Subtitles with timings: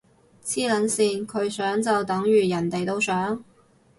[0.43, 3.43] 黐撚線，佢想就等如人哋都想？